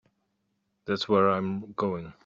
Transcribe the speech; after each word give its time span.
That's 0.85 1.07
where 1.07 1.29
I'm 1.29 1.73
going. 1.73 2.13